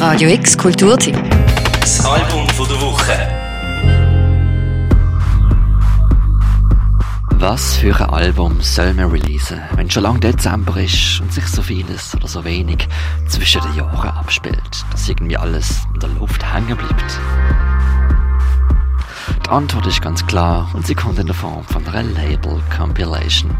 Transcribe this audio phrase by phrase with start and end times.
[0.00, 1.14] Radio X Kulturteam.
[1.78, 3.12] Das Album von der Woche.
[7.32, 11.60] Was für ein Album soll man releasen, wenn schon lang Dezember ist und sich so
[11.60, 12.88] vieles oder so wenig
[13.28, 17.20] zwischen den Jahren abspielt, dass irgendwie alles in der Luft hängen bleibt?
[19.44, 23.50] Die Antwort ist ganz klar und sie kommt in der Form von einer Label Compilation.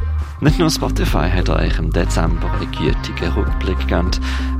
[0.42, 4.10] Nicht nur Spotify hat euch im Dezember einen gütigen Rückblick gegeben,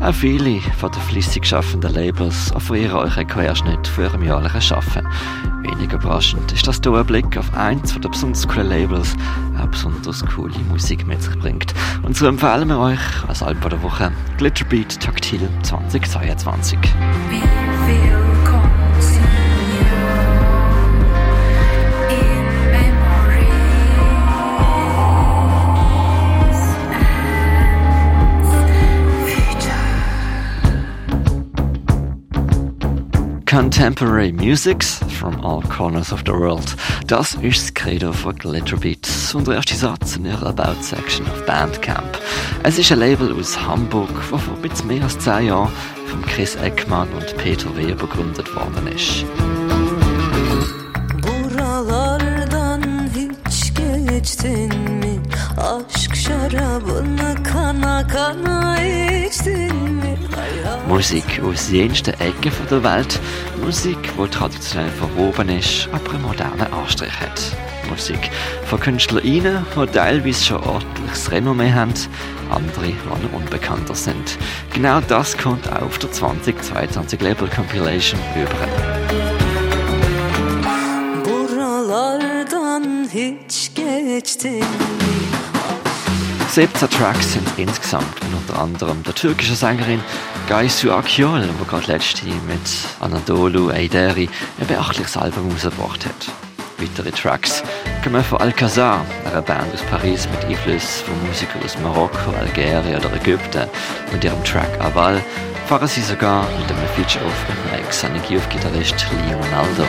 [0.01, 5.09] auch viele von den flüssig schaffenden Labels offerieren euch einen Querschnitt von ihrem jährlichen Schaffen.
[5.62, 9.16] Weniger überraschend ist, dass hier ein Blick auf eins der besonders coolen Labels
[9.59, 11.73] auch besonders coole Musik mit sich bringt.
[12.02, 16.79] Und so empfehlen wir euch als Album der Woche Glitterbeat Taktil 2022.
[33.50, 36.76] Contemporary Musics from all corners of the world.
[37.09, 41.46] Das ist das Credo von Glitterbeat und der erste Satz in ihrer About Section auf
[41.46, 42.16] Bandcamp.
[42.62, 45.73] Es ist ein Label aus Hamburg, das vor etwas mehr als zehn Jahren
[46.07, 49.24] von Chris Eckmann und Peter Weber gegründet worden ist.
[54.07, 55.20] Geçtin mi?
[55.57, 58.60] Aşk şarabını kana kana?
[60.91, 63.21] Musik aus jensten Ecken der Welt.
[63.65, 67.41] Musik, die traditionell verwoben ist, aber einen modernen Anstrich hat.
[67.88, 68.28] Musik
[68.66, 71.94] von KünstlerInnen, die teilweise schon ordentliches Renommee haben,
[72.50, 74.37] andere, die noch unbekannter sind.
[74.75, 78.50] Genau das kommt auch auf der 2022 Label Compilation über.
[81.25, 85.00] Buralardan hiç geçtin mi?
[86.50, 90.00] 17 Tracks sind insgesamt und unter anderem der türkischen Sängerin
[90.48, 92.60] Gaysu Akyol, die gerade letzte mit
[92.98, 94.28] Anadolu Eideri
[94.59, 96.26] ein beachtliches Album herausgebracht hat.
[96.78, 97.62] Weitere Tracks
[98.03, 103.14] kommen von Alcazar, einer Band aus Paris mit Einflüssen von Musikern aus Marokko, Algerien oder
[103.14, 103.69] Ägypten.
[104.12, 105.22] Mit ihrem Track Aval
[105.69, 109.84] fahren sie sogar mit einem Feature auf mit Ex-Gitarrist Leonaldo.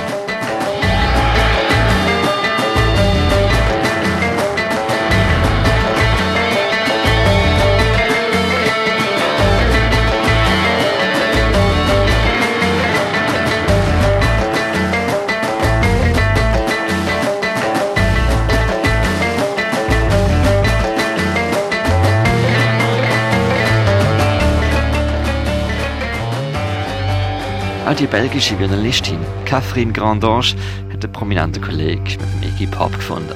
[27.85, 30.55] Auch die belgische Violinistin Catherine Grandange
[30.93, 33.33] hat einen prominenten Kollegen mit dem Iggy Pop gefunden.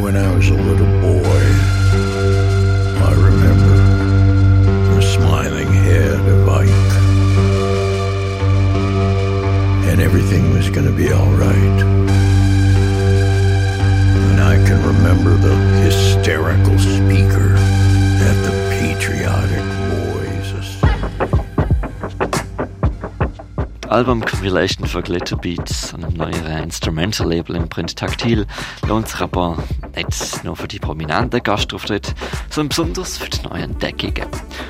[0.00, 1.42] When I was a little boy,
[3.02, 3.76] I remember
[4.94, 6.70] the smiling head of Ike.
[9.90, 11.39] And everything was going to be all right.
[23.90, 28.46] Die Album-Compilation von Glitterbeats, einem neueren Instrumental-Label im Print Taktil,
[28.86, 29.58] lohnt sich aber
[29.96, 32.12] nicht nur für die prominenten Gastauftritte,
[32.50, 34.28] sondern besonders für die neuen Entdeckungen.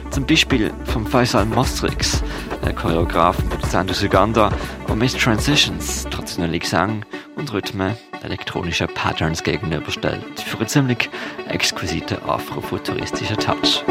[0.08, 2.22] Zum Beispiel von Faisal Mostrix,
[2.64, 4.50] ein Choreograf und Produzent aus Uganda,
[4.88, 7.04] der mit Transitions, traditionelle Gesang
[7.36, 11.10] und Rhythmen elektronische Patterns gegenüberstellt, für einen ziemlich
[11.46, 13.84] exquisiten afrofuturistischen Touch.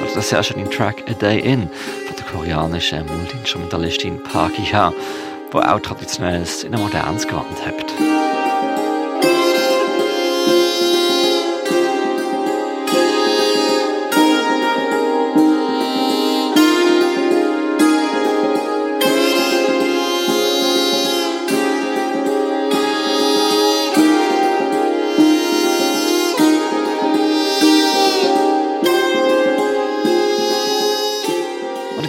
[0.00, 1.68] Also das sehr schön im Track A Day In
[2.06, 4.92] von der koreanischen Multi-Instrumentalistin Park Ha,
[5.50, 8.41] wo auch traditionelles in ein modernes gewandelt hat.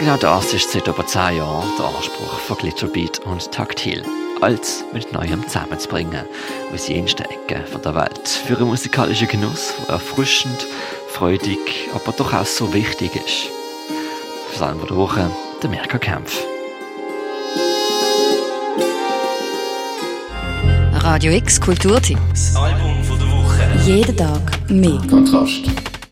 [0.03, 4.03] Genau das ist seit über 10 Jahren der Anspruch von Glitterbeat und Taktil.
[4.41, 6.25] Alles mit Neuem zusammenzubringen,
[6.73, 8.27] aus jensten Ecken von der Welt.
[8.27, 10.67] Für einen musikalischen Genuss, der erfrischend,
[11.09, 13.49] freudig, aber doch auch so wichtig ist.
[14.49, 16.43] fürs Album der Woche, der Mirka Kempf.
[20.95, 22.19] Radio X Kulturtipp.
[22.31, 23.63] Das Album von der Woche.
[23.85, 25.01] Jeden Tag mehr.
[25.09, 25.92] Kontrast.